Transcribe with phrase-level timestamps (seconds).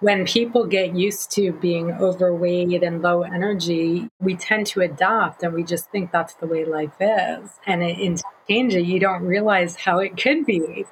[0.00, 5.52] when people get used to being overweight and low energy, we tend to adapt and
[5.52, 7.50] we just think that's the way life is.
[7.66, 10.84] And in change you don't realize how it could be.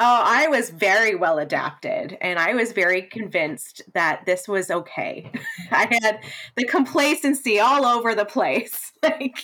[0.00, 5.30] Oh, I was very well adapted and I was very convinced that this was okay.
[5.70, 6.20] I had
[6.56, 8.92] the complacency all over the place.
[9.02, 9.36] like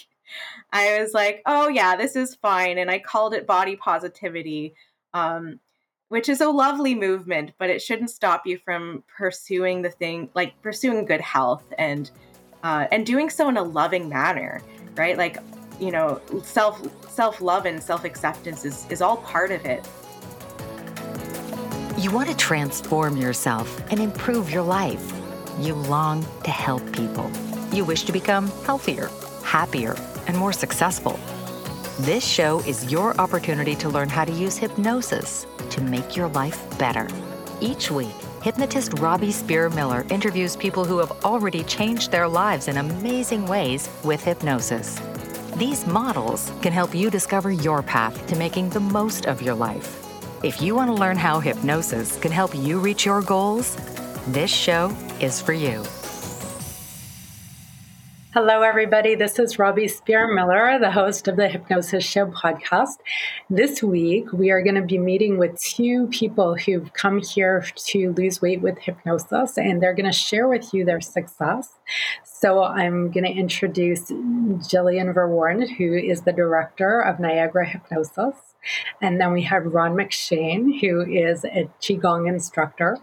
[0.73, 4.75] I was like, "Oh yeah, this is fine." And I called it body positivity.
[5.13, 5.61] Um,
[6.11, 10.61] which is a lovely movement, but it shouldn't stop you from pursuing the thing, like
[10.61, 12.11] pursuing good health and
[12.65, 14.61] uh, and doing so in a loving manner,
[14.97, 15.17] right?
[15.17, 15.39] Like,
[15.79, 19.89] you know, self self love and self acceptance is is all part of it.
[21.97, 25.13] You want to transform yourself and improve your life.
[25.61, 27.31] You long to help people.
[27.73, 29.11] You wish to become healthier,
[29.45, 29.95] happier,
[30.27, 31.21] and more successful.
[32.05, 36.59] This show is your opportunity to learn how to use hypnosis to make your life
[36.79, 37.07] better.
[37.61, 42.79] Each week, hypnotist Robbie Spear Miller interviews people who have already changed their lives in
[42.79, 44.99] amazing ways with hypnosis.
[45.57, 50.03] These models can help you discover your path to making the most of your life.
[50.43, 53.77] If you want to learn how hypnosis can help you reach your goals,
[54.29, 55.85] this show is for you.
[58.33, 59.17] Hello, everybody.
[59.17, 62.99] This is Robbie Spear Miller, the host of the Hypnosis Show podcast.
[63.51, 68.13] This week, we are going to be meeting with two people who've come here to
[68.13, 71.81] lose weight with hypnosis, and they're going to share with you their success.
[72.23, 74.13] So, I'm going to introduce
[74.69, 78.37] Gillian Verworn, who is the director of Niagara Hypnosis.
[79.03, 82.97] And then we have Ron McShane, who is a Qigong instructor.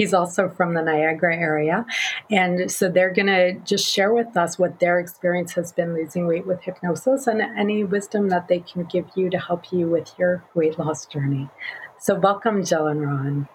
[0.00, 1.84] He's also from the Niagara area.
[2.30, 6.26] And so they're going to just share with us what their experience has been losing
[6.26, 10.14] weight with hypnosis and any wisdom that they can give you to help you with
[10.18, 11.50] your weight loss journey.
[11.98, 13.48] So, welcome, Jill and Ron.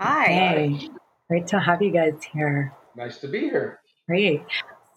[0.00, 0.24] Hi.
[0.24, 0.88] Hey,
[1.28, 2.72] great to have you guys here.
[2.96, 3.80] Nice to be here.
[4.08, 4.44] Great.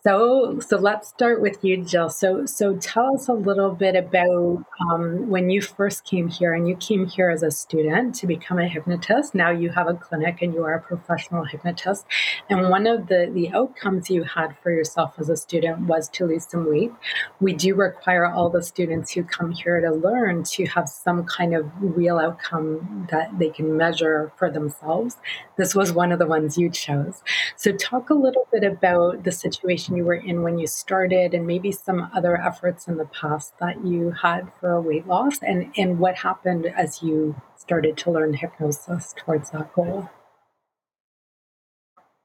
[0.03, 2.09] So, so let's start with you, Jill.
[2.09, 6.67] So, so tell us a little bit about um, when you first came here, and
[6.67, 9.35] you came here as a student to become a hypnotist.
[9.35, 12.07] Now you have a clinic, and you are a professional hypnotist.
[12.49, 16.25] And one of the the outcomes you had for yourself as a student was to
[16.25, 16.91] lose some weight.
[17.39, 21.53] We do require all the students who come here to learn to have some kind
[21.53, 25.17] of real outcome that they can measure for themselves.
[25.57, 27.21] This was one of the ones you chose.
[27.55, 31.47] So, talk a little bit about the situation you were in when you started and
[31.47, 35.99] maybe some other efforts in the past that you had for weight loss and, and
[35.99, 40.09] what happened as you started to learn hypnosis towards that goal?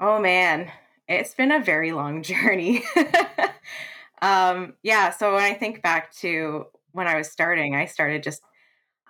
[0.00, 0.70] Oh man,
[1.08, 2.82] it's been a very long journey.
[4.22, 8.42] um, yeah, so when I think back to when I was starting, I started just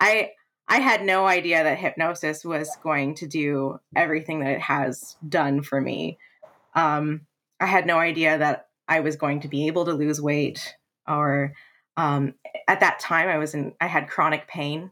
[0.01, 0.31] I
[0.69, 5.63] I had no idea that hypnosis was going to do everything that it has done
[5.63, 6.19] for me.
[6.75, 7.23] Um,
[7.61, 10.75] I had no idea that I was going to be able to lose weight
[11.09, 11.53] or
[11.97, 12.35] um,
[12.69, 14.91] at that time I was in I had chronic pain.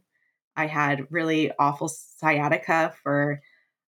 [0.56, 3.41] I had really awful sciatica for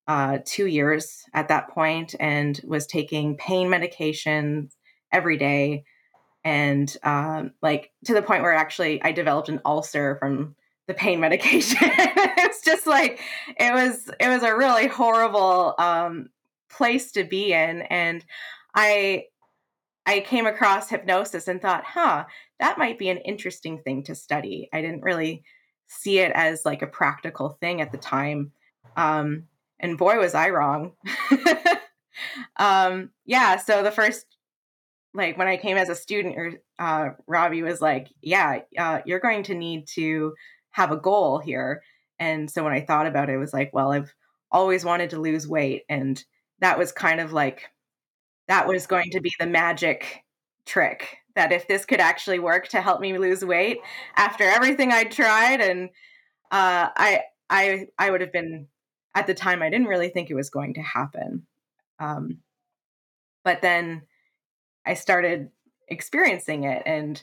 [0.09, 4.70] uh, two years at that point and was taking pain medication
[5.12, 5.84] every day
[6.44, 10.54] and um, like to the point where actually I developed an ulcer from
[10.86, 11.78] the pain medication.
[11.82, 13.20] it's just like
[13.59, 16.28] it was it was a really horrible um,
[16.70, 18.25] place to be in and
[18.76, 19.25] I
[20.06, 22.26] I came across hypnosis and thought, huh,
[22.60, 24.69] that might be an interesting thing to study.
[24.72, 25.42] I didn't really
[25.88, 28.53] see it as like a practical thing at the time.
[28.97, 29.44] Um,
[29.81, 30.92] and boy, was I wrong.
[32.56, 34.26] um, yeah, so the first,
[35.12, 39.42] like when I came as a student, uh, Robbie was like, yeah, uh, you're going
[39.44, 40.34] to need to
[40.70, 41.82] have a goal here.
[42.19, 44.15] And so when I thought about it, it was like, well, I've
[44.53, 45.82] always wanted to lose weight.
[45.88, 46.22] And
[46.60, 47.70] that was kind of like
[48.49, 50.25] that was going to be the magic
[50.65, 53.79] trick that if this could actually work to help me lose weight
[54.17, 55.91] after everything I'd tried and
[56.51, 58.69] uh, I I I would have been
[59.15, 61.47] at the time I didn't really think it was going to happen.
[61.99, 62.39] Um,
[63.45, 64.03] but then
[64.84, 65.51] I started
[65.89, 67.22] experiencing it and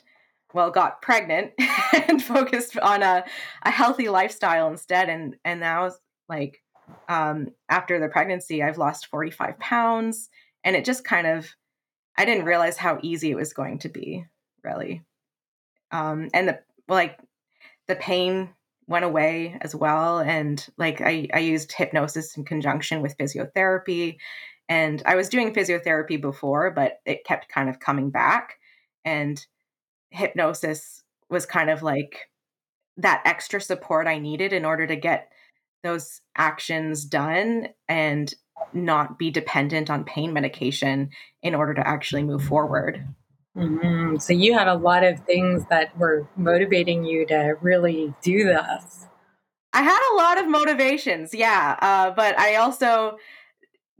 [0.52, 1.52] well got pregnant
[2.08, 3.24] and focused on a,
[3.62, 5.90] a healthy lifestyle instead and and now
[6.28, 6.62] like
[7.08, 10.30] um, after the pregnancy I've lost 45 pounds
[10.64, 11.54] and it just kind of
[12.18, 14.24] i didn't realize how easy it was going to be
[14.64, 15.02] really.
[15.92, 16.58] Um and the
[16.88, 17.18] like
[17.86, 18.48] the pain
[18.86, 24.16] went away as well and like i i used hypnosis in conjunction with physiotherapy
[24.68, 28.56] and i was doing physiotherapy before but it kept kind of coming back
[29.04, 29.46] and
[30.10, 32.28] hypnosis was kind of like
[32.98, 35.30] that extra support i needed in order to get
[35.82, 38.34] those actions done and
[38.72, 41.10] not be dependent on pain medication
[41.42, 43.06] in order to actually move forward.
[43.56, 44.16] Mm-hmm.
[44.18, 49.06] So you had a lot of things that were motivating you to really do this.
[49.72, 53.16] I had a lot of motivations, yeah, uh, but I also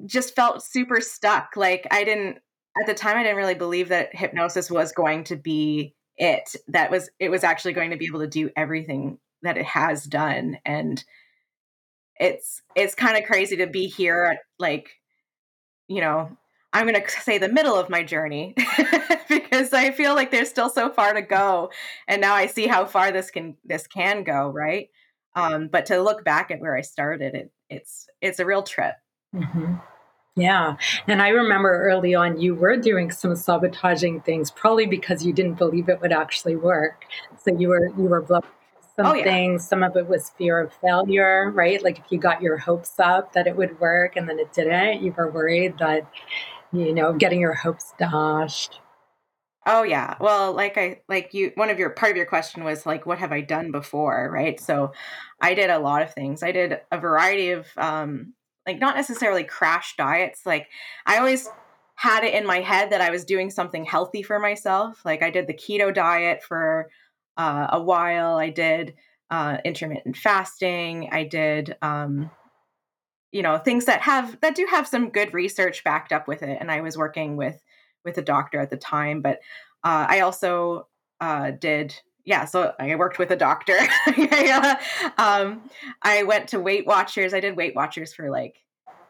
[0.07, 1.57] just felt super stuck.
[1.57, 2.39] Like I didn't
[2.79, 6.55] at the time I didn't really believe that hypnosis was going to be it.
[6.69, 10.05] That was it was actually going to be able to do everything that it has
[10.05, 11.05] done and
[12.19, 14.91] it's it's kind of crazy to be here like
[15.89, 16.37] you know
[16.73, 18.55] i'm going to say the middle of my journey
[19.29, 21.71] because i feel like there's still so far to go
[22.09, 24.89] and now i see how far this can this can go right?
[25.37, 28.95] Um, but to look back at where i started it it's it's a real trip.
[29.35, 29.75] Mm-hmm.
[30.37, 30.77] yeah
[31.09, 35.55] and i remember early on you were doing some sabotaging things probably because you didn't
[35.55, 37.05] believe it would actually work.
[37.45, 38.45] So you were you were blowing
[38.97, 39.25] some oh, yeah.
[39.25, 39.67] things.
[39.67, 41.83] Some of it was fear of failure, right?
[41.83, 45.03] Like if you got your hopes up that it would work and then it didn't,
[45.03, 46.09] you were worried that,
[46.73, 48.81] you know, getting your hopes dashed.
[49.67, 50.17] Oh yeah.
[50.21, 53.19] Well, like I like you one of your part of your question was like what
[53.19, 54.61] have I done before, right?
[54.61, 54.93] So
[55.41, 56.43] I did a lot of things.
[56.43, 58.35] I did a variety of um
[58.67, 60.45] like not necessarily crash diets.
[60.45, 60.69] Like
[61.07, 61.49] I always
[61.97, 65.01] had it in my head that I was doing something healthy for myself.
[65.05, 66.91] Like I did the keto diet for
[67.37, 68.37] uh, a while.
[68.37, 68.95] I did
[69.31, 71.09] uh, intermittent fasting.
[71.13, 72.31] I did, um,
[73.33, 76.59] you know, things that have that do have some good research backed up with it.
[76.61, 77.61] And I was working with
[78.05, 79.41] with a doctor at the time, but
[79.83, 80.89] uh, I also
[81.21, 81.95] uh, did.
[82.27, 83.77] Yeah, so I worked with a doctor.
[85.19, 85.69] um,
[86.01, 87.35] I went to Weight Watchers.
[87.35, 88.57] I did Weight Watchers for like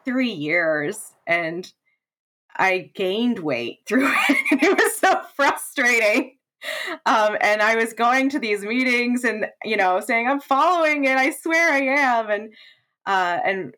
[0.03, 1.71] three years, and
[2.57, 4.63] I gained weight through it.
[4.63, 6.35] it was so frustrating
[7.05, 11.17] um, and I was going to these meetings and you know saying I'm following it.
[11.17, 12.53] I swear I am, and
[13.05, 13.75] uh, and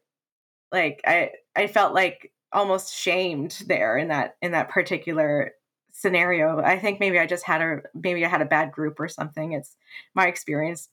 [0.71, 5.51] like I I felt like almost shamed there in that in that particular
[5.91, 6.59] scenario.
[6.59, 9.53] I think maybe I just had a maybe I had a bad group or something.
[9.53, 9.75] It's
[10.13, 10.89] my experience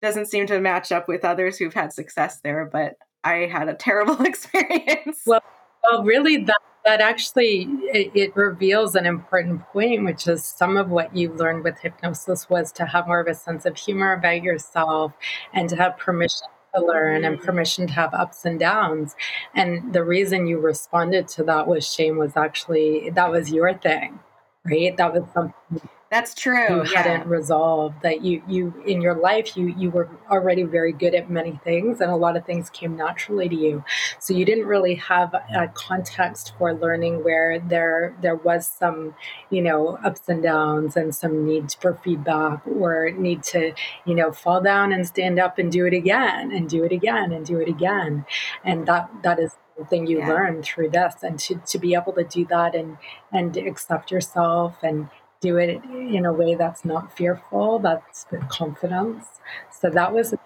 [0.00, 2.94] doesn't seem to match up with others who've had success there, but
[3.24, 5.22] I had a terrible experience.
[5.26, 5.42] Well,
[5.90, 10.88] well really that that actually it, it, reveals an important point which is some of
[10.88, 14.42] what you learned with hypnosis was to have more of a sense of humor about
[14.42, 15.12] yourself
[15.52, 19.16] and to have permission to learn and permission to have ups and downs.
[19.54, 24.20] And the reason you responded to that was shame was actually that was your thing
[24.64, 24.96] right?
[24.96, 26.84] That was something that's true.
[26.84, 27.02] You yeah.
[27.02, 31.28] hadn't resolved that you you in your life you you were already very good at
[31.28, 33.84] many things and a lot of things came naturally to you.
[34.18, 39.14] So you didn't really have a context for learning where there there was some,
[39.50, 43.74] you know, ups and downs and some need for feedback or need to,
[44.06, 47.32] you know, fall down and stand up and do it again and do it again
[47.32, 48.24] and do it again.
[48.64, 50.28] And that that is thing you yeah.
[50.28, 52.98] learn through this and to, to be able to do that and
[53.32, 55.08] and accept yourself and
[55.40, 59.26] do it in a way that's not fearful, that's with confidence.
[59.70, 60.38] So that was a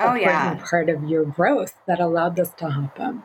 [0.00, 0.62] oh, yeah.
[0.68, 3.22] part of your growth that allowed this to happen.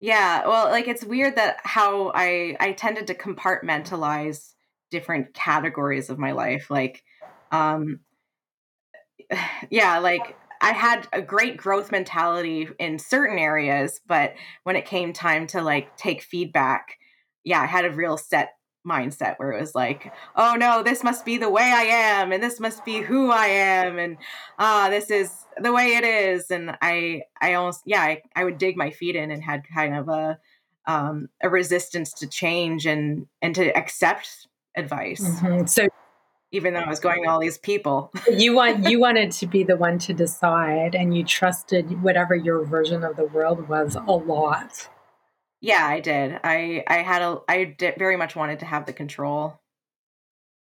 [0.00, 4.54] Yeah, well, like it's weird that how I I tended to compartmentalize
[4.90, 6.70] different categories of my life.
[6.70, 7.04] Like,
[7.52, 8.00] um,
[9.70, 14.34] yeah, like I had a great growth mentality in certain areas, but
[14.64, 16.96] when it came time to like take feedback,
[17.44, 18.54] yeah, I had a real set
[18.86, 22.42] mindset where it was like, oh no, this must be the way I am, and
[22.42, 24.16] this must be who I am, and
[24.58, 26.50] ah, uh, this is the way it is.
[26.50, 29.96] And I, I almost, yeah, I, I would dig my feet in and had kind
[29.96, 30.38] of a,
[30.86, 35.20] um, a resistance to change and and to accept advice.
[35.20, 35.66] Mm-hmm.
[35.66, 35.88] So
[36.52, 38.12] even though I was going to all these people.
[38.30, 42.64] you want you wanted to be the one to decide and you trusted whatever your
[42.64, 44.88] version of the world was a lot.
[45.60, 46.40] Yeah, I did.
[46.42, 49.60] I I had a I did very much wanted to have the control.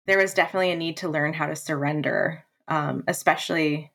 [0.05, 3.91] There was definitely a need to learn how to surrender, um, especially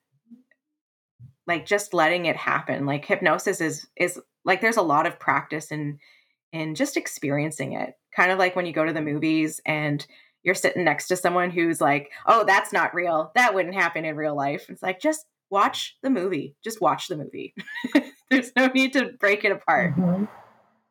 [1.46, 2.84] like just letting it happen.
[2.86, 5.98] Like hypnosis is is like there's a lot of practice in
[6.52, 7.94] in just experiencing it.
[8.14, 10.04] Kind of like when you go to the movies and
[10.42, 13.30] you're sitting next to someone who's like, "Oh, that's not real.
[13.36, 16.56] That wouldn't happen in real life." It's like just watch the movie.
[16.64, 17.54] Just watch the movie.
[18.30, 19.94] there's no need to break it apart.
[19.96, 20.24] Mm-hmm.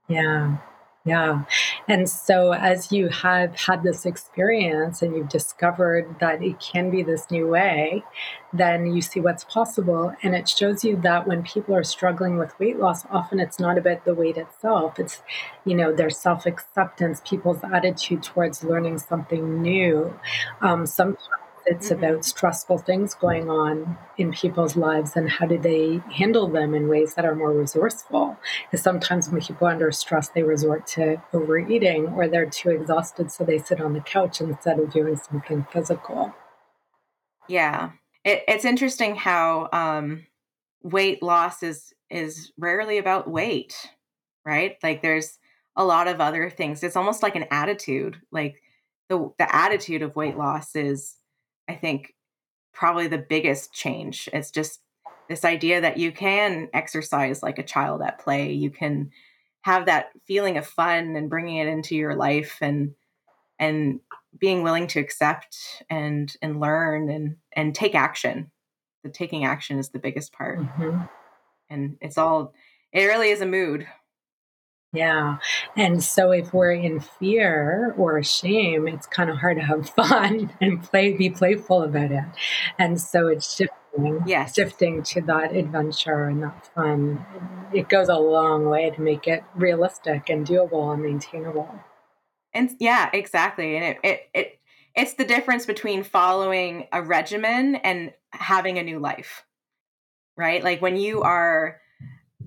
[0.07, 0.57] Yeah.
[1.05, 1.45] Yeah.
[1.87, 7.01] And so, as you have had this experience and you've discovered that it can be
[7.01, 8.03] this new way,
[8.51, 10.13] then you see what's possible.
[10.21, 13.77] And it shows you that when people are struggling with weight loss, often it's not
[13.77, 15.21] about the weight itself, it's,
[15.63, 20.13] you know, their self acceptance, people's attitude towards learning something new.
[20.59, 21.29] Um, sometimes
[21.67, 22.03] it's mm-hmm.
[22.03, 26.87] about stressful things going on in people's lives and how do they handle them in
[26.87, 28.37] ways that are more resourceful.
[28.65, 33.31] Because sometimes when people are under stress, they resort to overeating or they're too exhausted,
[33.31, 36.33] so they sit on the couch instead of doing something physical.
[37.47, 37.91] Yeah,
[38.23, 40.25] it, it's interesting how um,
[40.83, 43.89] weight loss is is rarely about weight,
[44.45, 44.77] right?
[44.81, 45.37] Like there's
[45.75, 46.83] a lot of other things.
[46.83, 48.19] It's almost like an attitude.
[48.31, 48.61] Like
[49.09, 51.15] the the attitude of weight loss is,
[51.67, 52.13] I think,
[52.73, 54.29] probably the biggest change.
[54.31, 54.81] It's just
[55.29, 58.53] this idea that you can exercise like a child at play.
[58.53, 59.11] You can
[59.61, 62.93] have that feeling of fun and bringing it into your life and
[63.59, 63.99] and
[64.39, 68.51] being willing to accept and and learn and and take action
[69.03, 71.01] the taking action is the biggest part mm-hmm.
[71.69, 72.53] and it's all
[72.93, 73.87] it really is a mood
[74.97, 75.37] yeah.
[75.75, 80.51] And so if we're in fear or shame, it's kind of hard to have fun
[80.59, 82.25] and play be playful about it.
[82.79, 84.55] And so it's shifting, yes.
[84.55, 87.25] shifting to that adventure and that fun.
[87.73, 91.69] It goes a long way to make it realistic and doable and maintainable.
[92.53, 93.77] And yeah, exactly.
[93.77, 94.59] And it, it, it
[94.95, 99.45] it's the difference between following a regimen and having a new life.
[100.35, 100.63] Right?
[100.63, 101.27] Like when you mm-hmm.
[101.27, 101.81] are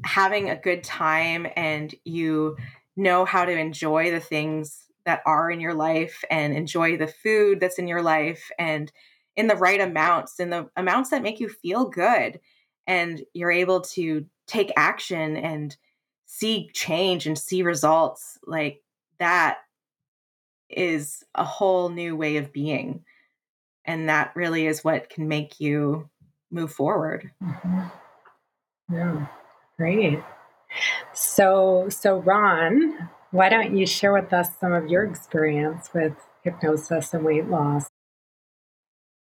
[0.04, 2.56] having a good time and you
[2.96, 7.60] know how to enjoy the things that are in your life and enjoy the food
[7.60, 8.92] that's in your life and
[9.36, 12.40] in the right amounts in the amounts that make you feel good.
[12.86, 15.76] And you're able to take action and
[16.26, 18.82] see change and see results like
[19.18, 19.58] that
[20.68, 23.04] is a whole new way of being.
[23.84, 26.08] And that really is what can make you
[26.50, 27.30] move forward.
[27.42, 28.94] Mm-hmm.
[28.94, 29.26] yeah
[29.80, 30.18] Great.
[31.14, 37.14] So, so Ron, why don't you share with us some of your experience with hypnosis
[37.14, 37.86] and weight loss?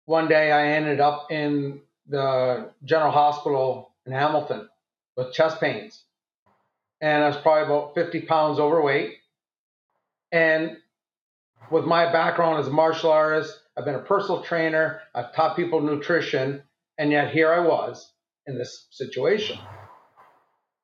[0.07, 4.67] One day I ended up in the general hospital in Hamilton
[5.15, 6.05] with chest pains.
[7.03, 9.13] And I was probably about 50 pounds overweight.
[10.33, 10.79] And
[11.71, 15.83] with my background as a martial artist, I've been a personal trainer, I've taught people
[15.83, 16.63] nutrition,
[16.97, 18.11] and yet here I was
[18.47, 19.59] in this situation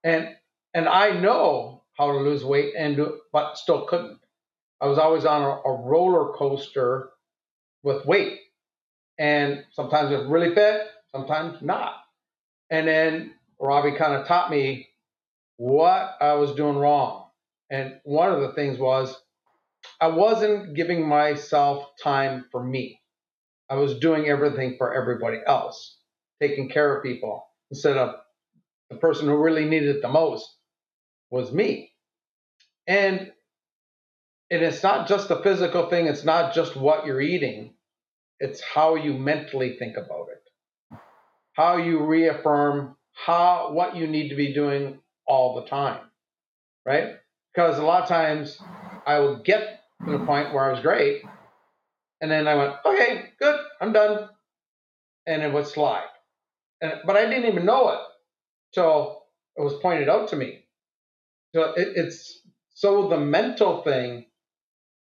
[0.04, 0.28] and
[0.74, 4.18] and I know how to lose weight and do, but still couldn't.
[4.80, 7.10] I was always on a, a roller coaster
[7.82, 8.38] with weight,
[9.18, 10.82] and sometimes it was really fit,
[11.14, 11.94] sometimes not.
[12.70, 14.88] And then Robbie kind of taught me
[15.56, 17.28] what I was doing wrong.
[17.70, 19.14] And one of the things was
[20.00, 23.00] I wasn't giving myself time for me.
[23.70, 25.98] I was doing everything for everybody else,
[26.40, 28.16] taking care of people instead of
[28.92, 30.56] the person who really needed it the most
[31.30, 31.92] was me.
[32.86, 33.32] And
[34.50, 37.72] and it's not just the physical thing, it's not just what you're eating,
[38.38, 40.98] it's how you mentally think about it.
[41.54, 46.00] How you reaffirm how what you need to be doing all the time.
[46.84, 47.14] Right?
[47.54, 48.58] Because a lot of times
[49.06, 51.22] I would get to the point where I was great,
[52.20, 54.28] and then I went, okay, good, I'm done.
[55.26, 56.06] And it would slide.
[56.80, 58.00] And, but I didn't even know it
[58.74, 59.22] till
[59.56, 60.64] it was pointed out to me.
[61.54, 62.40] So it, it's
[62.74, 64.26] so the mental thing,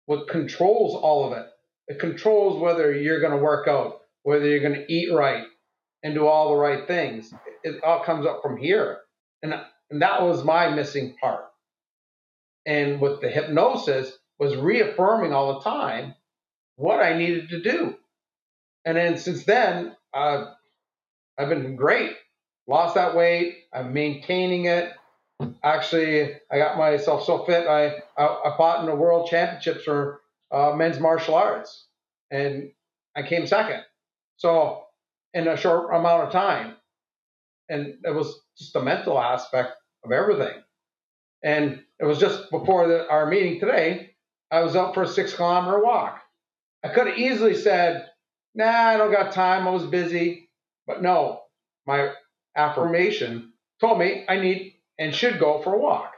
[0.07, 1.47] what controls all of it.
[1.89, 5.45] It controls whether you're going to work out, whether you're going to eat right,
[6.03, 7.33] and do all the right things.
[7.65, 8.99] It, it all comes up from here,
[9.43, 9.55] and
[9.91, 11.45] and that was my missing part.
[12.67, 16.15] And with the hypnosis was reaffirming all the time
[16.77, 17.95] what I needed to do.
[18.85, 20.47] And then since then, uh,
[21.39, 22.15] I've been great
[22.67, 23.65] lost that weight.
[23.73, 24.93] I'm maintaining it.
[25.63, 27.67] Actually, I got myself so fit.
[27.67, 31.87] I I, I fought in the world championships for uh, men's martial arts,
[32.31, 32.71] and
[33.17, 33.83] I came second.
[34.37, 34.85] So
[35.33, 36.77] in a short amount of time,
[37.69, 39.73] and it was just the mental aspect
[40.05, 40.63] of everything.
[41.43, 44.11] And it was just before the, our meeting today.
[44.51, 46.21] I was out for a six kilometer walk.
[46.85, 48.09] I could have easily said,
[48.55, 49.67] "Nah, I don't got time.
[49.67, 50.49] I was busy."
[50.87, 51.43] But no,
[51.87, 52.13] my
[52.57, 56.13] affirmation told me I need and should go for a walk.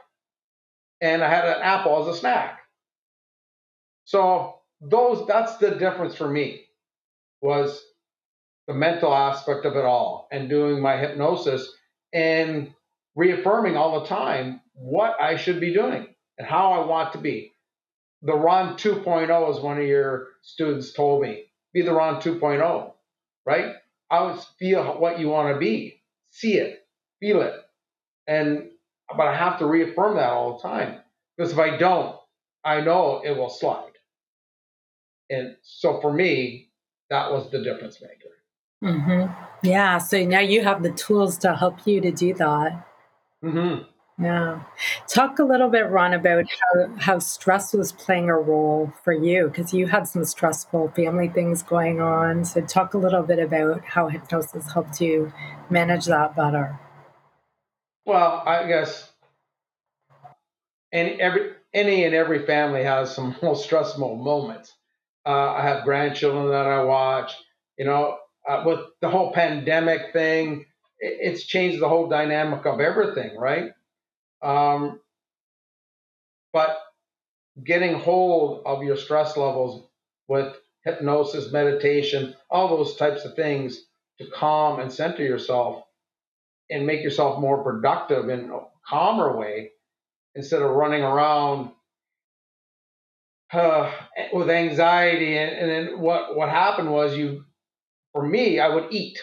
[1.01, 2.59] And I had an apple as a snack.
[4.05, 6.61] So those that's the difference for me
[7.41, 7.83] was
[8.67, 11.71] the mental aspect of it all and doing my hypnosis
[12.13, 12.73] and
[13.15, 17.53] reaffirming all the time what I should be doing and how I want to be.
[18.21, 22.91] The Ron 2.0, is one of your students told me, be the Ron 2.0,
[23.45, 23.75] right?
[24.09, 25.96] I always feel what you want to be
[26.37, 26.87] see it,
[27.19, 27.53] feel it.
[28.27, 28.69] And
[29.15, 30.99] but I have to reaffirm that all the time.
[31.35, 32.15] Because if I don't,
[32.63, 33.91] I know it will slide.
[35.29, 36.69] And so for me,
[37.09, 38.33] that was the difference maker.
[38.83, 39.67] Mm-hmm.
[39.67, 39.97] Yeah.
[39.97, 42.85] So now you have the tools to help you to do that.
[43.43, 43.83] Mm-hmm.
[44.19, 44.63] Yeah.
[45.07, 49.47] Talk a little bit, Ron, about how, how stress was playing a role for you
[49.47, 52.43] because you had some stressful family things going on.
[52.43, 55.31] So, talk a little bit about how hypnosis helped you
[55.69, 56.79] manage that better.
[58.05, 59.11] Well, I guess
[60.91, 64.73] any every any and every family has some most stressful moments.
[65.27, 67.33] Uh, I have grandchildren that I watch.
[67.77, 68.17] You know,
[68.49, 70.65] uh, with the whole pandemic thing,
[70.99, 73.73] it, it's changed the whole dynamic of everything, right?
[74.41, 74.99] Um,
[76.53, 76.77] but
[77.63, 79.87] getting hold of your stress levels
[80.27, 83.85] with hypnosis, meditation, all those types of things
[84.19, 85.83] to calm and center yourself
[86.69, 89.71] and make yourself more productive in a calmer way
[90.35, 91.71] instead of running around
[93.51, 93.91] uh,
[94.33, 95.37] with anxiety.
[95.37, 97.45] And, and then what, what happened was you,
[98.13, 99.19] for me, I would eat.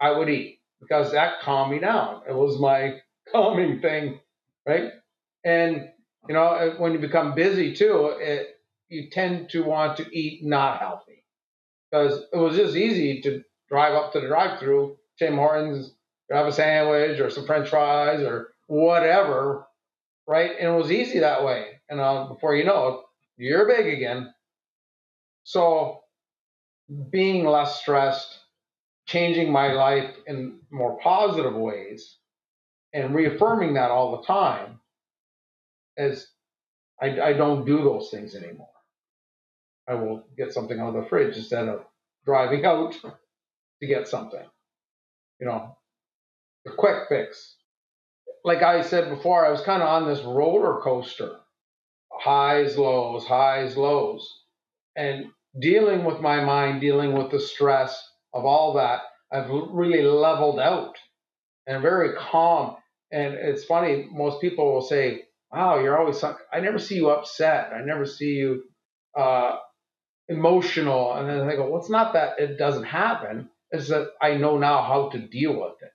[0.00, 2.22] I would eat because that calmed me down.
[2.28, 3.00] It was my
[3.32, 4.20] calming thing,
[4.66, 4.92] right?
[5.44, 5.88] And
[6.28, 8.56] you know, when you become busy too, it,
[8.88, 11.24] you tend to want to eat not healthy
[11.90, 15.94] because it was just easy to drive up to the drive-through, Tim Hortons,
[16.28, 19.66] grab a sandwich or some French fries or whatever,
[20.26, 20.52] right?
[20.58, 21.80] And it was easy that way.
[21.88, 23.00] And uh, before you know it,
[23.44, 24.32] you're big again.
[25.44, 26.00] So
[27.10, 28.38] being less stressed,
[29.06, 32.16] changing my life in more positive ways,
[32.92, 34.80] and reaffirming that all the time
[35.96, 36.26] as
[37.00, 38.68] I, I don't do those things anymore.
[39.88, 41.84] I will get something out of the fridge instead of
[42.24, 44.44] driving out to get something.
[45.40, 45.76] You know,
[46.64, 47.56] the quick fix.
[48.44, 51.36] Like I said before, I was kind of on this roller coaster
[52.22, 54.28] highs, lows, highs, lows.
[54.94, 55.26] And
[55.58, 58.00] dealing with my mind, dealing with the stress
[58.32, 59.00] of all that,
[59.32, 60.96] I've really leveled out
[61.66, 62.76] and very calm.
[63.12, 67.72] And it's funny, most people will say, Wow, you're always, I never see you upset.
[67.74, 68.62] I never see you
[69.14, 69.58] uh,
[70.28, 71.12] emotional.
[71.12, 73.50] And then they go, Well, it's not that it doesn't happen.
[73.70, 75.92] It's that I know now how to deal with it.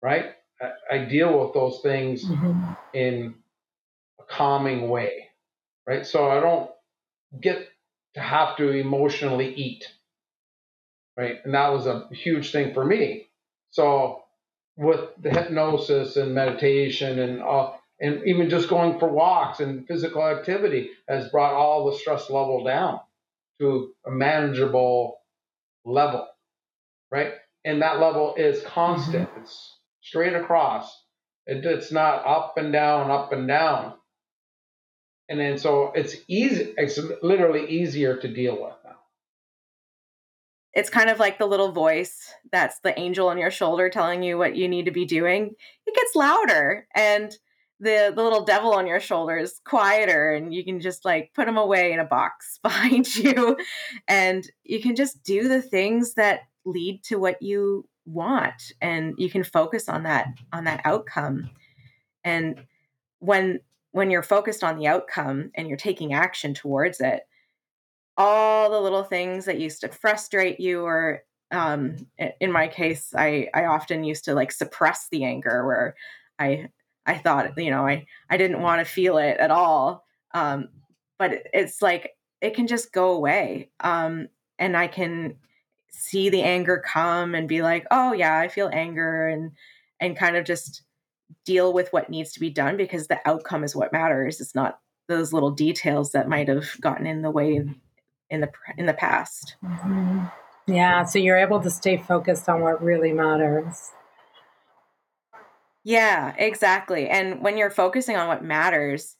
[0.00, 0.26] Right?
[0.60, 2.72] I, I deal with those things mm-hmm.
[2.94, 3.34] in
[4.20, 5.30] a calming way.
[5.84, 6.06] Right?
[6.06, 6.70] So I don't
[7.40, 7.66] get
[8.14, 9.84] to have to emotionally eat.
[11.16, 11.38] Right?
[11.44, 13.26] And that was a huge thing for me.
[13.72, 14.22] So
[14.78, 20.24] with the hypnosis and meditation and all, and even just going for walks and physical
[20.24, 23.00] activity has brought all the stress level down
[23.60, 25.18] to a manageable
[25.84, 26.28] level,
[27.10, 27.32] right?
[27.64, 29.28] And that level is constant.
[29.28, 29.40] Mm-hmm.
[29.40, 30.88] It's straight across.
[31.46, 33.94] It, it's not up and down, up and down.
[35.28, 36.72] And then so it's easy.
[36.76, 38.74] It's literally easier to deal with
[40.78, 44.38] it's kind of like the little voice that's the angel on your shoulder telling you
[44.38, 45.50] what you need to be doing.
[45.84, 47.36] It gets louder and
[47.80, 51.48] the, the little devil on your shoulder is quieter and you can just like put
[51.48, 53.56] him away in a box behind you
[54.06, 59.28] and you can just do the things that lead to what you want and you
[59.28, 61.50] can focus on that on that outcome
[62.22, 62.62] and
[63.18, 63.58] when
[63.90, 67.24] when you're focused on the outcome and you're taking action towards it
[68.18, 71.96] all the little things that used to frustrate you or um,
[72.40, 75.94] in my case I, I often used to like suppress the anger where
[76.38, 76.68] i
[77.06, 80.04] i thought you know i i didn't want to feel it at all
[80.34, 80.68] um,
[81.18, 82.10] but it's like
[82.42, 84.28] it can just go away um,
[84.58, 85.36] and i can
[85.88, 89.52] see the anger come and be like oh yeah i feel anger and
[90.00, 90.82] and kind of just
[91.44, 94.40] deal with what needs to be done because the outcome is what matters.
[94.40, 97.64] It's not those little details that might have gotten in the way
[98.30, 99.56] in the in the past.
[99.64, 100.24] Mm-hmm.
[100.66, 103.90] Yeah, so you're able to stay focused on what really matters.
[105.82, 107.08] Yeah, exactly.
[107.08, 109.16] And when you're focusing on what matters,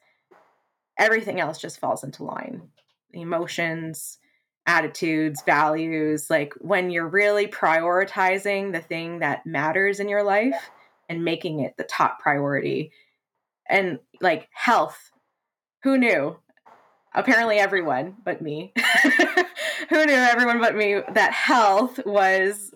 [0.98, 2.68] everything else just falls into line.
[3.14, 4.18] Emotions,
[4.66, 10.70] attitudes, values, like when you're really prioritizing the thing that matters in your life
[11.08, 12.92] and making it the top priority.
[13.66, 15.10] And like health,
[15.82, 16.36] who knew?
[17.18, 18.72] Apparently everyone but me.
[19.90, 22.72] Who knew everyone but me that health was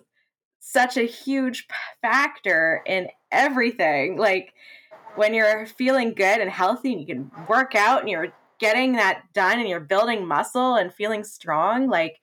[0.59, 1.67] such a huge
[2.01, 4.17] factor in everything.
[4.17, 4.53] Like
[5.15, 9.23] when you're feeling good and healthy and you can work out and you're getting that
[9.33, 12.19] done and you're building muscle and feeling strong like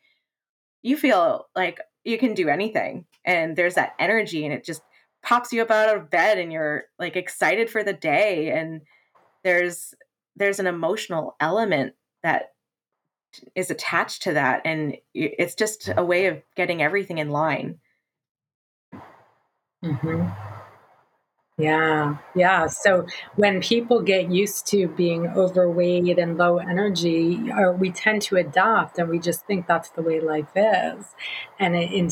[0.82, 3.06] you feel like you can do anything.
[3.24, 4.82] And there's that energy and it just
[5.22, 8.50] pops you up out of bed and you're like excited for the day.
[8.50, 8.82] And
[9.42, 9.94] there's
[10.36, 12.52] there's an emotional element that
[13.54, 17.78] is attached to that and it's just a way of getting everything in line
[19.84, 20.26] mm-hmm.
[21.56, 23.06] yeah yeah so
[23.36, 27.40] when people get used to being overweight and low energy
[27.78, 31.06] we tend to adopt and we just think that's the way life is
[31.58, 32.10] and it, in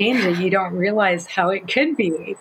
[0.00, 2.36] change it you don't realize how it could be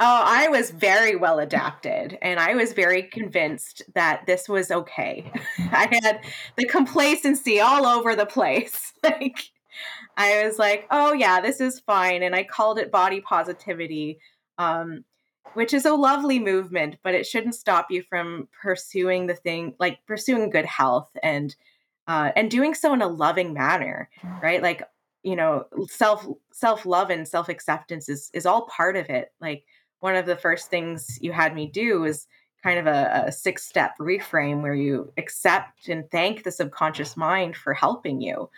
[0.00, 5.30] Oh, I was very well adapted and I was very convinced that this was okay.
[5.58, 6.20] I had
[6.56, 8.92] the complacency all over the place.
[9.02, 9.50] like
[10.16, 14.20] I was like, "Oh yeah, this is fine." And I called it body positivity.
[14.58, 15.04] Um,
[15.54, 19.98] which is a lovely movement, but it shouldn't stop you from pursuing the thing, like
[20.06, 21.56] pursuing good health and
[22.06, 24.08] uh, and doing so in a loving manner,
[24.42, 24.62] right?
[24.62, 24.82] Like
[25.22, 29.32] you know, self self love and self acceptance is is all part of it.
[29.40, 29.64] Like
[30.00, 32.26] one of the first things you had me do was
[32.62, 37.56] kind of a, a six step reframe where you accept and thank the subconscious mind
[37.56, 38.50] for helping you.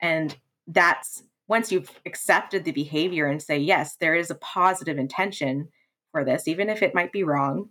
[0.00, 5.68] And that's once you've accepted the behavior and say, yes, there is a positive intention
[6.10, 7.68] for this, even if it might be wrong,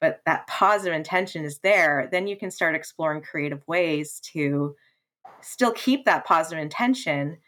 [0.00, 4.74] but that positive intention is there, then you can start exploring creative ways to
[5.40, 7.38] still keep that positive intention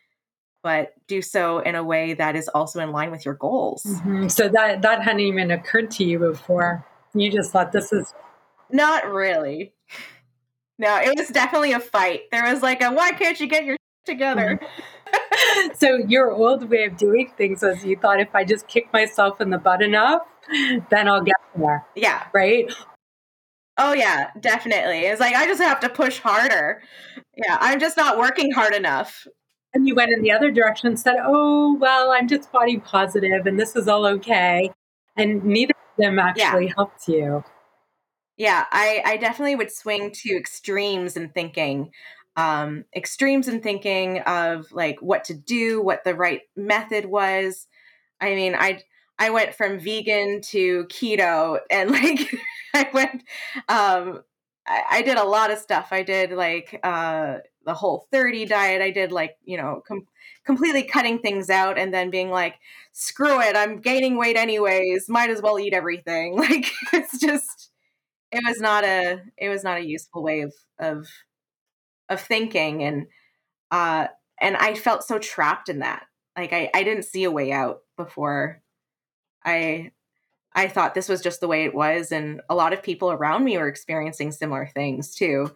[0.64, 3.84] but do so in a way that is also in line with your goals.
[3.84, 4.28] Mm-hmm.
[4.28, 6.84] So that that hadn't even occurred to you before.
[7.14, 8.12] You just thought this is
[8.70, 9.74] not really.
[10.78, 12.22] No, it was definitely a fight.
[12.32, 14.58] There was like a why can't you get your together?
[15.12, 15.68] Mm-hmm.
[15.74, 19.42] so your old way of doing things was you thought if I just kick myself
[19.42, 20.22] in the butt enough,
[20.90, 21.86] then I'll get there.
[21.94, 22.24] Yeah.
[22.32, 22.72] Right?
[23.76, 25.00] Oh yeah, definitely.
[25.00, 26.80] It's like I just have to push harder.
[27.36, 29.26] Yeah, I'm just not working hard enough
[29.74, 33.46] and you went in the other direction and said, "Oh, well, I'm just body positive,
[33.46, 34.70] and this is all okay."
[35.16, 36.72] And neither of them actually yeah.
[36.76, 37.44] helped you.
[38.36, 41.90] Yeah, I, I definitely would swing to extremes in thinking.
[42.36, 47.68] Um, extremes in thinking of like what to do, what the right method was.
[48.20, 48.82] I mean, I
[49.18, 52.28] I went from vegan to keto, and like
[52.74, 53.22] I went,
[53.68, 54.22] um,
[54.66, 55.88] I, did a lot of stuff.
[55.90, 58.80] I did like uh, the whole 30 diet.
[58.82, 60.06] I did like, you know, com-
[60.46, 62.54] completely cutting things out and then being like,
[62.92, 65.08] screw it, I'm gaining weight anyways.
[65.08, 66.36] Might as well eat everything.
[66.38, 67.70] Like it's just
[68.32, 71.08] it was not a it was not a useful way of of
[72.08, 73.06] of thinking and
[73.70, 74.08] uh
[74.40, 76.04] and I felt so trapped in that.
[76.36, 78.62] Like I I didn't see a way out before
[79.44, 79.92] I
[80.54, 83.44] I thought this was just the way it was and a lot of people around
[83.44, 85.50] me were experiencing similar things too.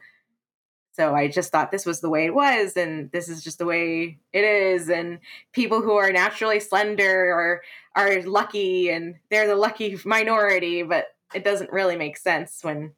[0.98, 3.64] So I just thought this was the way it was, and this is just the
[3.64, 4.90] way it is.
[4.90, 5.20] And
[5.52, 7.62] people who are naturally slender are
[7.94, 10.82] are lucky, and they're the lucky minority.
[10.82, 12.94] But it doesn't really make sense when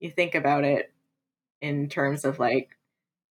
[0.00, 0.90] you think about it
[1.60, 2.78] in terms of like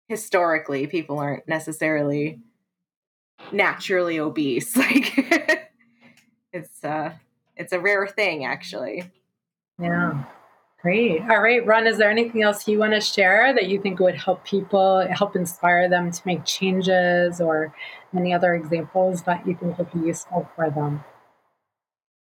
[0.08, 2.38] historically, people aren't necessarily
[3.50, 4.76] naturally obese.
[4.76, 5.70] Like
[6.52, 7.14] it's uh
[7.56, 9.10] it's a rare thing actually.
[9.78, 10.24] Yeah.
[10.82, 11.22] Great.
[11.30, 14.16] All right, Ron, is there anything else you want to share that you think would
[14.16, 17.72] help people, help inspire them to make changes, or
[18.16, 21.04] any other examples that you think would be useful for them?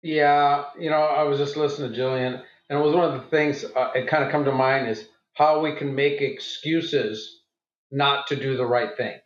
[0.02, 3.28] Yeah, you know, I was just listening to Gillian, and it was one of the
[3.30, 7.42] things uh, it kind of come to mind is how we can make excuses
[7.92, 9.22] not to do the right things.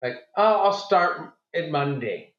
[0.00, 2.34] Like, oh, I'll start it Monday,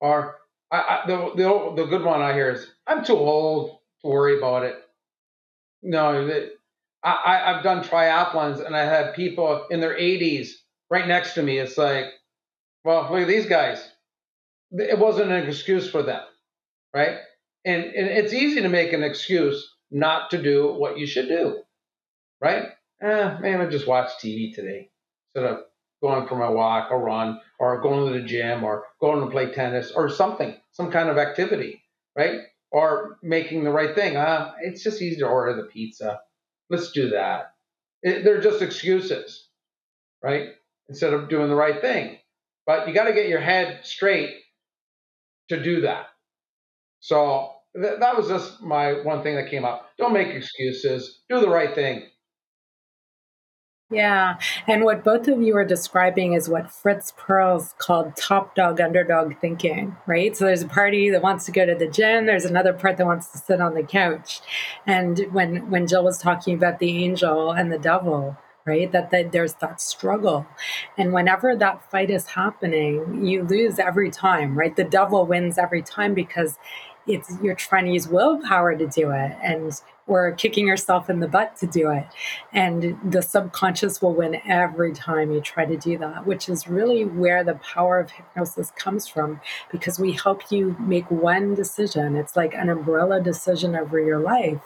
[0.00, 0.38] or
[0.70, 4.38] I, I, the, the the good one I hear is I'm too old to worry
[4.38, 4.76] about it
[5.86, 6.48] no,
[7.02, 10.50] I, I've done triathlons and I had people in their 80s
[10.90, 11.58] right next to me.
[11.58, 12.06] It's like,
[12.84, 13.86] well, look at these guys.
[14.72, 16.22] It wasn't an excuse for them,
[16.92, 17.18] right?
[17.64, 21.62] And, and it's easy to make an excuse not to do what you should do,
[22.40, 22.64] right?
[23.00, 24.90] Eh, maybe I just watch TV today
[25.28, 25.58] instead of
[26.02, 29.52] going for my walk or run or going to the gym or going to play
[29.52, 31.82] tennis or something, some kind of activity,
[32.16, 32.40] right?
[32.70, 34.16] or making the right thing.
[34.16, 36.20] Uh, it's just easy to order the pizza.
[36.70, 37.54] Let's do that.
[38.02, 39.48] It, they're just excuses,
[40.22, 40.50] right?
[40.88, 42.18] Instead of doing the right thing.
[42.66, 44.34] But you got to get your head straight
[45.48, 46.06] to do that.
[47.00, 49.88] So th- that was just my one thing that came up.
[49.98, 51.20] Don't make excuses.
[51.28, 52.02] Do the right thing.
[53.90, 54.38] Yeah.
[54.66, 59.38] And what both of you are describing is what Fritz Perls called top dog underdog
[59.40, 60.36] thinking, right?
[60.36, 63.06] So there's a party that wants to go to the gym, there's another part that
[63.06, 64.40] wants to sit on the couch.
[64.86, 68.90] And when when Jill was talking about the angel and the devil, right?
[68.90, 70.46] That, that there's that struggle.
[70.98, 74.74] And whenever that fight is happening, you lose every time, right?
[74.74, 76.58] The devil wins every time because
[77.06, 81.28] it's you're trying to use willpower to do it and or kicking yourself in the
[81.28, 82.06] butt to do it.
[82.52, 87.04] And the subconscious will win every time you try to do that, which is really
[87.04, 89.40] where the power of hypnosis comes from
[89.70, 92.14] because we help you make one decision.
[92.16, 94.60] It's like an umbrella decision over your life.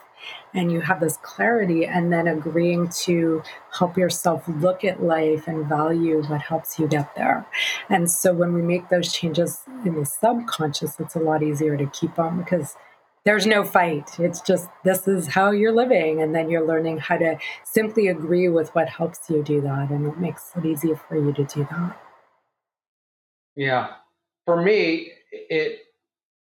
[0.53, 5.66] And you have this clarity, and then agreeing to help yourself look at life and
[5.66, 7.46] value what helps you get there.
[7.88, 11.87] And so, when we make those changes in the subconscious, it's a lot easier to
[11.87, 12.76] keep on because
[13.24, 14.18] there's no fight.
[14.18, 16.22] It's just this is how you're living.
[16.22, 19.90] And then you're learning how to simply agree with what helps you do that.
[19.90, 22.00] And it makes it easier for you to do that.
[23.56, 23.88] Yeah.
[24.46, 25.80] For me, it,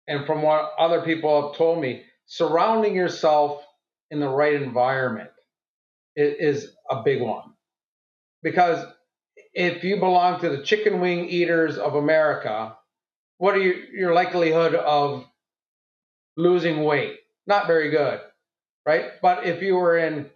[0.07, 3.63] and from what other people have told me, surrounding yourself
[4.11, 5.31] in the right environment
[6.15, 7.55] is a big one.
[8.43, 8.85] Because
[9.55, 12.77] if you belong to the chicken wing eaters of America,
[13.39, 15.25] what are your likelihood of
[16.37, 17.19] losing weight.
[17.47, 18.21] Not very good,
[18.87, 19.07] right?
[19.21, 20.31] But if you were in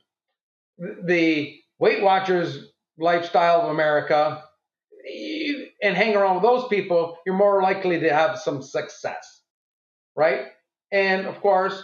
[0.79, 4.43] the Weight Watchers lifestyle of America
[5.83, 9.43] and hang around with those people, you're more likely to have some success,
[10.17, 10.47] right?
[10.91, 11.83] And of course,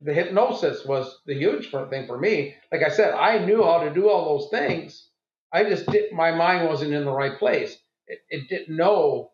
[0.00, 2.54] the hypnosis was the huge thing for me.
[2.72, 5.08] Like I said, I knew how to do all those things.
[5.52, 7.76] I just did my mind wasn't in the right place.
[8.06, 9.30] It, it didn't know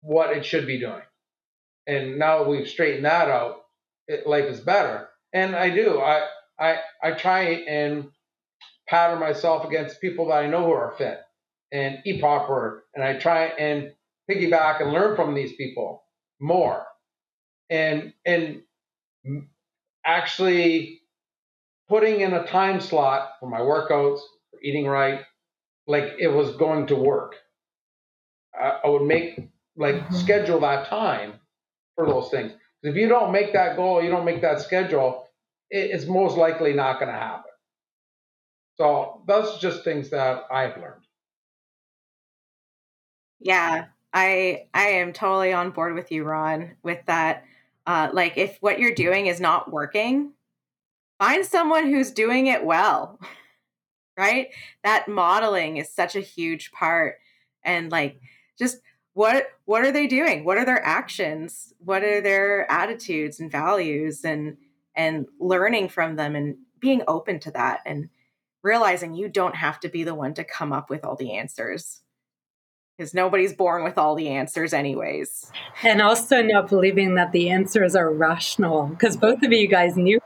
[0.00, 1.02] what it should be doing
[1.86, 3.62] and now we've straightened that out,
[4.08, 5.08] it, life is better.
[5.32, 6.00] And I do.
[6.00, 6.26] I
[6.58, 8.10] I I try and
[8.88, 11.20] pattern myself against people that I know who are fit
[11.72, 13.92] and eat proper, and I try and
[14.30, 16.04] piggyback and learn from these people
[16.40, 16.84] more,
[17.68, 18.62] and and
[20.04, 21.00] actually
[21.88, 24.20] putting in a time slot for my workouts,
[24.50, 25.20] for eating right,
[25.86, 27.34] like it was going to work.
[28.58, 30.14] I, I would make like mm-hmm.
[30.14, 31.34] schedule that time
[31.96, 32.52] for those things.
[32.82, 35.26] If you don't make that goal, you don't make that schedule,
[35.70, 37.50] it's most likely not going to happen.
[38.76, 41.02] So those are just things that I've learned.
[43.40, 47.44] Yeah, I I am totally on board with you, Ron, with that.
[47.86, 50.32] Uh, like if what you're doing is not working,
[51.18, 53.18] find someone who's doing it well.
[54.18, 54.48] Right?
[54.82, 57.16] That modeling is such a huge part.
[57.62, 58.18] And like
[58.58, 58.78] just
[59.16, 60.44] what what are they doing?
[60.44, 61.72] What are their actions?
[61.78, 64.58] What are their attitudes and values and
[64.94, 68.10] and learning from them and being open to that and
[68.62, 72.02] realizing you don't have to be the one to come up with all the answers.
[72.98, 75.50] Because nobody's born with all the answers anyways.
[75.82, 80.20] And also not believing that the answers are rational because both of you guys knew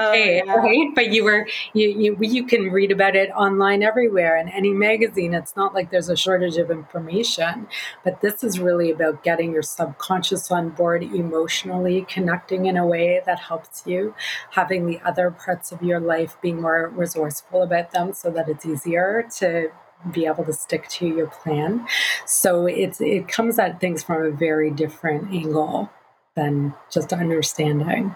[0.00, 0.54] Oh, yeah.
[0.54, 0.94] right?
[0.94, 5.34] But you were you, you you can read about it online everywhere in any magazine.
[5.34, 7.66] It's not like there's a shortage of information,
[8.04, 13.20] but this is really about getting your subconscious on board emotionally, connecting in a way
[13.26, 14.14] that helps you,
[14.52, 18.64] having the other parts of your life being more resourceful about them so that it's
[18.64, 19.72] easier to
[20.12, 21.88] be able to stick to your plan.
[22.24, 25.90] So it's it comes at things from a very different angle
[26.36, 28.14] than just understanding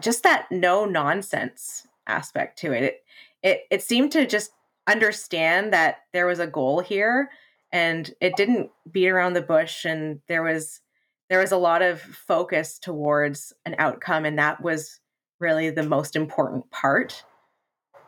[0.00, 2.82] just that no nonsense aspect to it.
[2.82, 3.02] It
[3.42, 4.52] it, it seemed to just
[4.86, 7.30] understand that there was a goal here
[7.72, 10.80] and it didn't beat around the bush and there was
[11.28, 15.00] there was a lot of focus towards an outcome and that was
[15.38, 17.24] really the most important part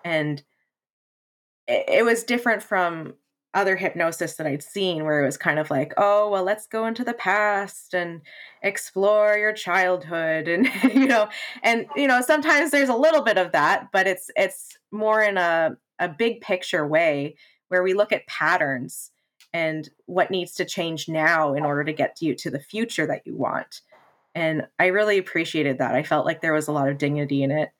[0.04, 0.42] and
[1.66, 3.14] it, it was different from
[3.54, 6.86] other hypnosis that I'd seen where it was kind of like, oh, well, let's go
[6.86, 8.20] into the past and
[8.62, 11.28] explore your childhood and you know,
[11.62, 15.38] and you know, sometimes there's a little bit of that, but it's it's more in
[15.38, 17.36] a a big picture way
[17.68, 19.12] where we look at patterns
[19.52, 23.24] and what needs to change now in order to get you to the future that
[23.24, 23.82] you want.
[24.34, 25.94] And I really appreciated that.
[25.94, 27.70] I felt like there was a lot of dignity in it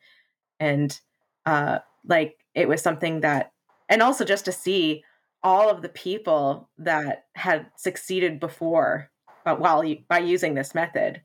[0.60, 1.00] and
[1.46, 3.50] uh like it was something that
[3.88, 5.02] and also just to see
[5.44, 9.10] all of the people that had succeeded before
[9.44, 11.20] but while by using this method.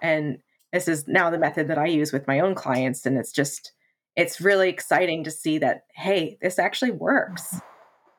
[0.00, 0.38] And
[0.72, 3.72] this is now the method that i use with my own clients and it's just
[4.16, 7.60] it's really exciting to see that hey this actually works.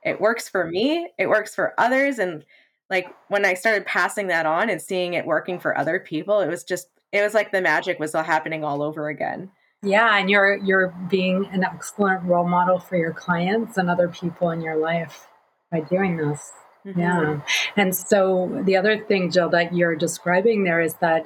[0.04, 2.44] It works for me it works for others and
[2.90, 6.48] like when i started passing that on and seeing it working for other people it
[6.48, 9.52] was just it was like the magic was all happening all over again
[9.84, 14.50] yeah and you're you're being an excellent role model for your clients and other people
[14.50, 15.28] in your life
[15.72, 16.52] by doing this.
[16.86, 17.00] Mm-hmm.
[17.00, 17.42] Yeah.
[17.76, 21.26] And so the other thing, Jill, that you're describing there is that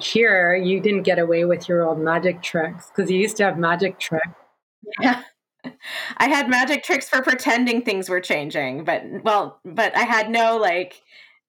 [0.00, 3.58] here you didn't get away with your old magic tricks because you used to have
[3.58, 4.28] magic tricks.
[5.00, 5.22] Yeah.
[6.18, 10.56] I had magic tricks for pretending things were changing, but well, but I had no
[10.56, 11.02] like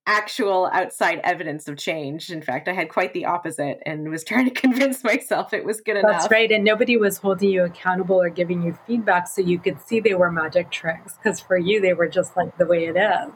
[0.08, 2.32] actual outside evidence of change.
[2.32, 5.82] In fact, I had quite the opposite and was trying to convince myself it was
[5.82, 6.22] good That's enough.
[6.22, 6.52] That's right.
[6.52, 10.15] And nobody was holding you accountable or giving you feedback so you could see they
[10.15, 11.15] were magic tricks.
[11.17, 13.34] Because for you, they were just like the way it is.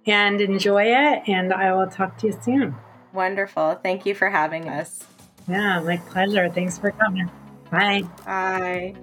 [0.06, 1.28] and enjoy it.
[1.28, 2.74] And I will talk to you soon.
[3.12, 3.80] Wonderful.
[3.82, 5.04] Thank you for having us.
[5.48, 6.48] Yeah, my pleasure.
[6.48, 7.28] Thanks for coming.
[7.70, 8.02] Bye.
[8.24, 8.94] Bye.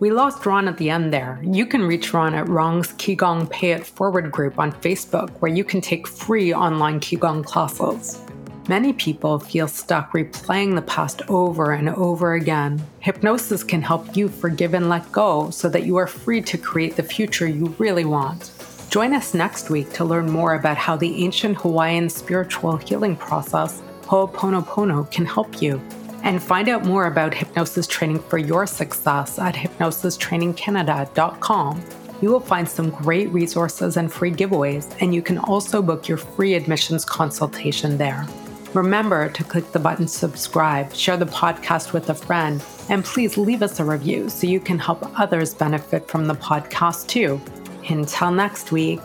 [0.00, 1.38] We lost Ron at the end there.
[1.42, 5.62] You can reach Ron at Ron's Qigong Pay It Forward group on Facebook, where you
[5.62, 8.22] can take free online Qigong classes.
[8.66, 12.82] Many people feel stuck replaying the past over and over again.
[13.00, 16.96] Hypnosis can help you forgive and let go so that you are free to create
[16.96, 18.52] the future you really want.
[18.88, 23.82] Join us next week to learn more about how the ancient Hawaiian spiritual healing process,
[24.04, 25.78] Ho'oponopono, can help you
[26.22, 31.82] and find out more about hypnosis training for your success at hypnosistrainingcanada.com.
[32.20, 36.18] You will find some great resources and free giveaways, and you can also book your
[36.18, 38.26] free admissions consultation there.
[38.74, 43.62] Remember to click the button subscribe, share the podcast with a friend, and please leave
[43.62, 47.40] us a review so you can help others benefit from the podcast too.
[47.88, 49.00] Until next week.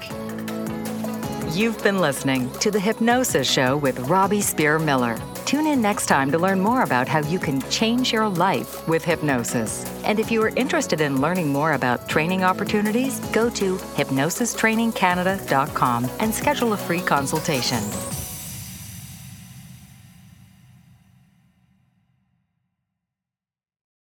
[1.53, 5.17] You've been listening to The Hypnosis Show with Robbie Spear Miller.
[5.45, 9.05] Tune in next time to learn more about how you can change your life with
[9.05, 9.85] hypnosis.
[10.03, 16.33] And if you are interested in learning more about training opportunities, go to hypnosistrainingcanada.com and
[16.33, 18.14] schedule a free consultation.